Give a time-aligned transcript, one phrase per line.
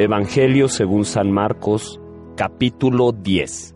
[0.00, 2.00] Evangelio según San Marcos,
[2.36, 3.74] capítulo 10.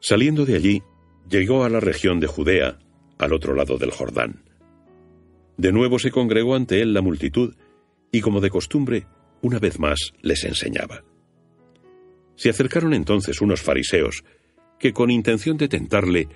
[0.00, 0.82] Saliendo de allí,
[1.30, 2.78] llegó a la región de Judea,
[3.16, 4.44] al otro lado del Jordán.
[5.56, 7.54] De nuevo se congregó ante él la multitud,
[8.12, 9.06] y como de costumbre,
[9.40, 11.04] una vez más les enseñaba.
[12.34, 14.24] Se acercaron entonces unos fariseos,
[14.78, 16.28] que con intención de tentarle,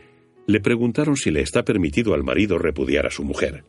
[0.46, 3.65] le preguntaron si le está permitido al marido repudiar a su mujer.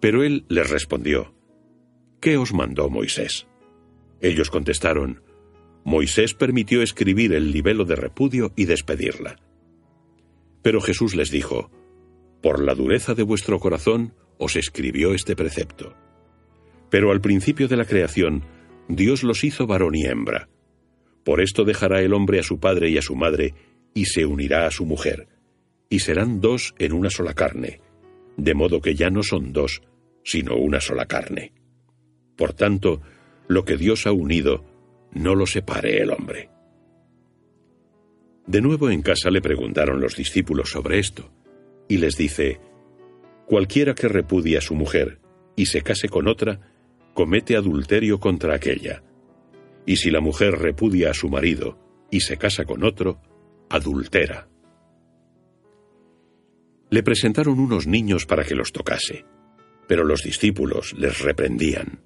[0.00, 1.34] Pero él les respondió,
[2.20, 3.46] ¿Qué os mandó Moisés?
[4.20, 5.22] Ellos contestaron,
[5.84, 9.36] Moisés permitió escribir el libelo de repudio y despedirla.
[10.62, 11.70] Pero Jesús les dijo,
[12.42, 15.94] Por la dureza de vuestro corazón os escribió este precepto.
[16.90, 18.44] Pero al principio de la creación,
[18.88, 20.48] Dios los hizo varón y hembra.
[21.24, 23.54] Por esto dejará el hombre a su padre y a su madre,
[23.94, 25.28] y se unirá a su mujer,
[25.88, 27.80] y serán dos en una sola carne,
[28.36, 29.82] de modo que ya no son dos,
[30.24, 31.52] sino una sola carne.
[32.36, 33.00] Por tanto,
[33.48, 34.64] lo que Dios ha unido,
[35.12, 36.50] no lo separe el hombre.
[38.46, 41.30] De nuevo en casa le preguntaron los discípulos sobre esto,
[41.88, 42.60] y les dice,
[43.46, 45.20] Cualquiera que repudie a su mujer
[45.56, 46.60] y se case con otra,
[47.14, 49.02] comete adulterio contra aquella.
[49.84, 51.78] Y si la mujer repudia a su marido
[52.10, 53.20] y se casa con otro,
[53.68, 54.48] adultera.
[56.90, 59.24] Le presentaron unos niños para que los tocase
[59.90, 61.98] pero los discípulos les reprendían.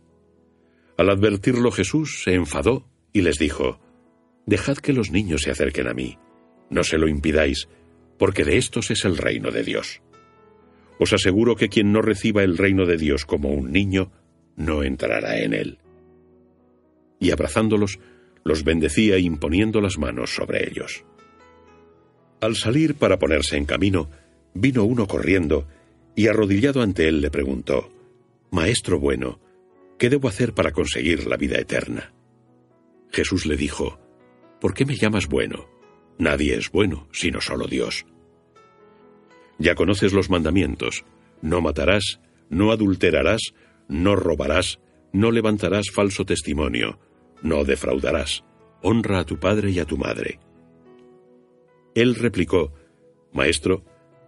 [0.97, 3.79] Al advertirlo Jesús se enfadó y les dijo,
[4.47, 6.17] Dejad que los niños se acerquen a mí,
[6.71, 7.69] no se lo impidáis,
[8.19, 10.00] porque de estos es el reino de Dios.
[10.99, 14.11] Os aseguro que quien no reciba el reino de Dios como un niño,
[14.56, 15.78] no entrará en él.
[17.21, 17.99] Y abrazándolos,
[18.44, 21.05] los bendecía imponiendo las manos sobre ellos.
[22.41, 24.09] Al salir para ponerse en camino,
[24.55, 25.67] vino uno corriendo
[26.16, 27.91] y arrodillado ante él le preguntó,
[28.50, 29.41] Maestro bueno,
[29.98, 32.12] ¿qué debo hacer para conseguir la vida eterna?
[33.10, 33.98] Jesús le dijo,
[34.60, 35.69] ¿por qué me llamas bueno?
[36.19, 38.06] Nadie es bueno, sino solo Dios.
[39.58, 41.04] Ya conoces los mandamientos,
[41.42, 43.41] no matarás, no adulterarás,
[43.88, 44.81] no robarás,
[45.12, 46.98] no levantarás falso testimonio,
[47.42, 48.44] no defraudarás,
[48.82, 50.41] honra a tu padre y a tu madre.
[51.94, 52.72] Él replicó,
[53.32, 53.84] Maestro,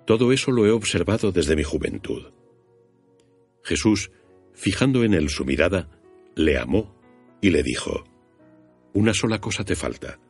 [0.07, 2.33] todo eso lo he observado desde mi juventud.
[3.63, 4.13] Jesús,
[4.55, 5.89] fijando en él su mirada,
[6.37, 6.97] le amó
[7.41, 8.05] y le dijo,
[8.95, 10.21] Una sola cosa te falta.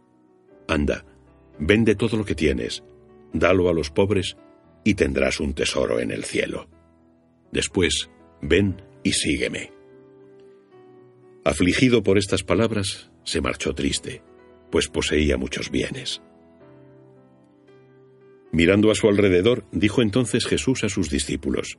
[0.67, 1.05] Anda,
[1.59, 2.83] vende todo lo que tienes,
[3.33, 4.37] dalo a los pobres
[4.83, 6.69] y tendrás un tesoro en el cielo.
[7.53, 8.11] Después,
[8.41, 9.73] ven y sígueme.
[11.45, 14.23] Afligido por estas palabras, se marchó triste,
[14.71, 16.23] pues poseía muchos bienes.
[18.53, 21.79] Mirando a su alrededor, dijo entonces Jesús a sus discípulos,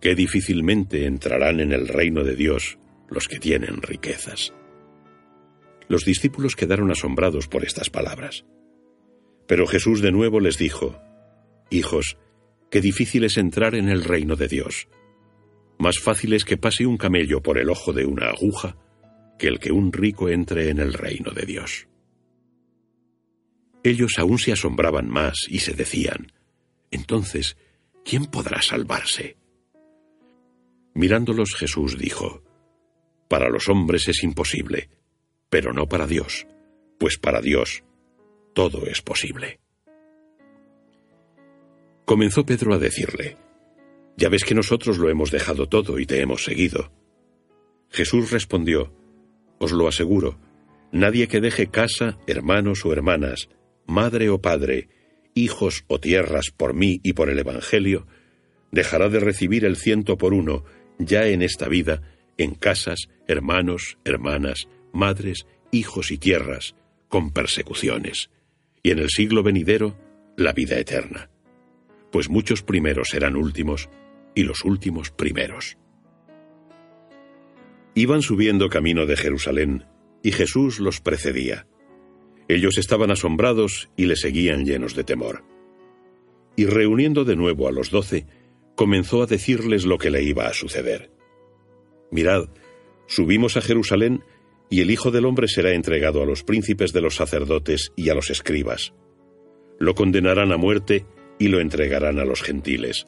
[0.00, 2.78] Qué difícilmente entrarán en el reino de Dios
[3.08, 4.52] los que tienen riquezas.
[5.88, 8.44] Los discípulos quedaron asombrados por estas palabras.
[9.46, 10.98] Pero Jesús de nuevo les dijo,
[11.70, 12.16] Hijos,
[12.70, 14.88] qué difícil es entrar en el reino de Dios.
[15.78, 18.76] Más fácil es que pase un camello por el ojo de una aguja
[19.38, 21.88] que el que un rico entre en el reino de Dios.
[23.84, 26.32] Ellos aún se asombraban más y se decían,
[26.90, 27.56] entonces,
[28.04, 29.36] ¿quién podrá salvarse?
[30.94, 32.42] Mirándolos Jesús dijo,
[33.28, 34.90] Para los hombres es imposible,
[35.48, 36.46] pero no para Dios,
[36.98, 37.82] pues para Dios
[38.54, 39.58] todo es posible.
[42.04, 43.38] Comenzó Pedro a decirle,
[44.16, 46.92] Ya ves que nosotros lo hemos dejado todo y te hemos seguido.
[47.88, 48.92] Jesús respondió,
[49.58, 50.38] Os lo aseguro,
[50.92, 53.48] nadie que deje casa, hermanos o hermanas,
[53.86, 54.88] madre o padre,
[55.34, 58.06] hijos o tierras por mí y por el Evangelio,
[58.70, 60.64] dejará de recibir el ciento por uno,
[60.98, 62.02] ya en esta vida,
[62.38, 66.74] en casas, hermanos, hermanas, madres, hijos y tierras,
[67.08, 68.30] con persecuciones,
[68.82, 69.96] y en el siglo venidero,
[70.36, 71.30] la vida eterna.
[72.10, 73.88] Pues muchos primeros serán últimos,
[74.34, 75.76] y los últimos primeros.
[77.94, 79.84] Iban subiendo camino de Jerusalén,
[80.22, 81.66] y Jesús los precedía.
[82.48, 85.44] Ellos estaban asombrados y le seguían llenos de temor.
[86.56, 88.26] Y reuniendo de nuevo a los doce,
[88.74, 91.10] comenzó a decirles lo que le iba a suceder.
[92.10, 92.48] Mirad,
[93.06, 94.22] subimos a Jerusalén
[94.68, 98.14] y el Hijo del Hombre será entregado a los príncipes de los sacerdotes y a
[98.14, 98.94] los escribas.
[99.78, 101.06] Lo condenarán a muerte
[101.38, 103.06] y lo entregarán a los gentiles.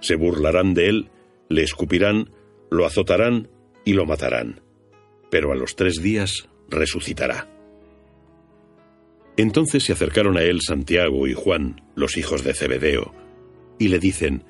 [0.00, 1.10] Se burlarán de él,
[1.48, 2.30] le escupirán,
[2.70, 3.48] lo azotarán
[3.84, 4.60] y lo matarán.
[5.30, 7.53] Pero a los tres días resucitará.
[9.36, 13.12] Entonces se acercaron a él Santiago y Juan, los hijos de Zebedeo,
[13.78, 14.44] y le dicen,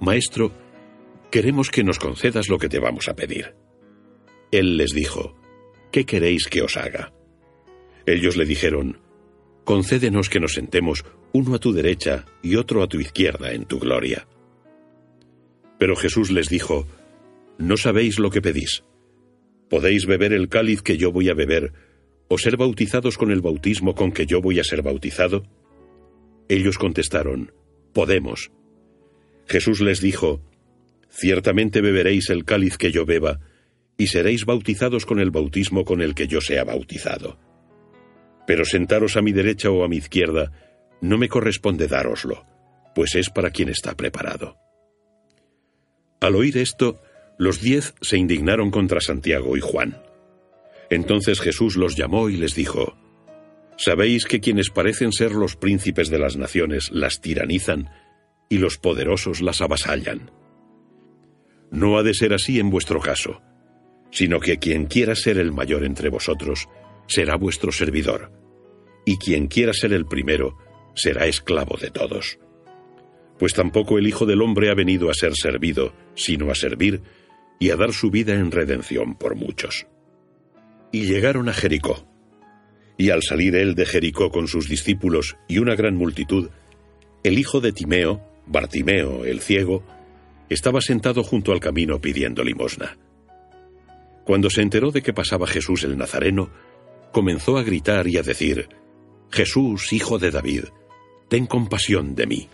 [0.00, 0.52] Maestro,
[1.30, 3.54] queremos que nos concedas lo que te vamos a pedir.
[4.50, 5.34] Él les dijo,
[5.90, 7.12] ¿qué queréis que os haga?
[8.06, 8.98] Ellos le dijeron,
[9.64, 13.78] Concédenos que nos sentemos uno a tu derecha y otro a tu izquierda en tu
[13.78, 14.26] gloria.
[15.78, 16.86] Pero Jesús les dijo,
[17.58, 18.82] No sabéis lo que pedís.
[19.70, 21.72] ¿Podéis beber el cáliz que yo voy a beber,
[22.32, 25.42] o ser bautizados con el bautismo con que yo voy a ser bautizado?
[26.48, 27.52] Ellos contestaron,
[27.92, 28.50] Podemos.
[29.46, 30.40] Jesús les dijo,
[31.10, 33.40] Ciertamente beberéis el cáliz que yo beba,
[33.98, 37.38] y seréis bautizados con el bautismo con el que yo sea bautizado.
[38.46, 40.52] Pero sentaros a mi derecha o a mi izquierda
[41.02, 42.46] no me corresponde dároslo,
[42.94, 44.56] pues es para quien está preparado.
[46.22, 47.02] Al oír esto,
[47.36, 50.11] los diez se indignaron contra Santiago y Juan.
[50.92, 52.96] Entonces Jesús los llamó y les dijo,
[53.76, 57.90] ¿Sabéis que quienes parecen ser los príncipes de las naciones las tiranizan
[58.48, 60.30] y los poderosos las avasallan?
[61.70, 63.40] No ha de ser así en vuestro caso
[64.12, 66.68] sino que quien quiera ser el mayor entre vosotros
[67.08, 68.30] será vuestro servidor,
[69.04, 70.58] y quien quiera ser el primero
[70.94, 72.38] será esclavo de todos.
[73.38, 77.02] Pues tampoco el Hijo del Hombre ha venido a ser servido, sino a servir
[77.58, 79.86] y a dar su vida en redención por muchos.
[80.92, 82.06] Y llegaron a Jericó.
[82.96, 86.50] Y al salir él de Jericó con sus discípulos y una gran multitud,
[87.24, 89.82] el hijo de Timeo, Bartimeo el ciego,
[90.48, 92.98] estaba sentado junto al camino pidiendo limosna.
[94.24, 96.50] Cuando se enteró de que pasaba Jesús el Nazareno,
[97.10, 98.68] comenzó a gritar y a decir,
[99.30, 100.64] Jesús, hijo de David,
[101.28, 102.48] ten compasión de mí.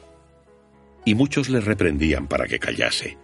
[1.05, 3.19] Y muchos le reprendían para que callase.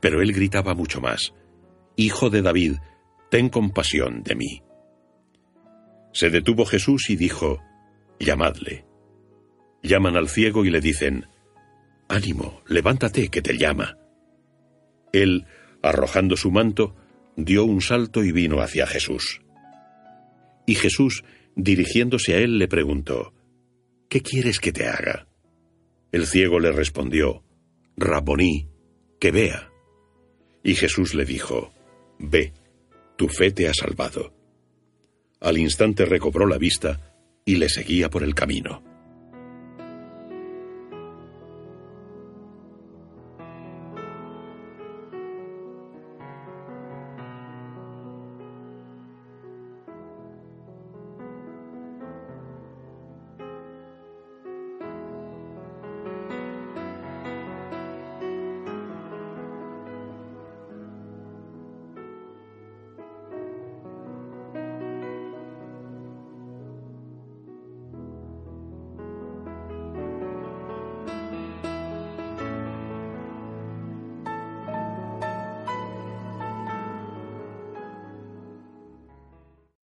[0.00, 1.34] Pero él gritaba mucho más,
[1.96, 2.76] Hijo de David,
[3.30, 4.62] ten compasión de mí.
[6.12, 7.62] Se detuvo Jesús y dijo,
[8.18, 8.84] Llamadle.
[9.82, 11.26] Llaman al ciego y le dicen,
[12.08, 13.96] Ánimo, levántate, que te llama.
[15.12, 15.46] Él,
[15.82, 16.96] arrojando su manto,
[17.36, 19.40] dio un salto y vino hacia Jesús.
[20.66, 21.24] Y Jesús,
[21.54, 23.32] dirigiéndose a él, le preguntó,
[24.08, 25.28] ¿Qué quieres que te haga?
[26.10, 27.44] El ciego le respondió,
[27.96, 28.68] Raboní,
[29.20, 29.70] que vea.
[30.64, 31.72] Y Jesús le dijo,
[32.18, 32.52] Ve,
[33.20, 34.32] tu fe te ha salvado.
[35.40, 37.12] Al instante recobró la vista
[37.44, 38.82] y le seguía por el camino.